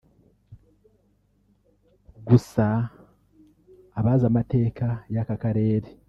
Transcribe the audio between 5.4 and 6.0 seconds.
karere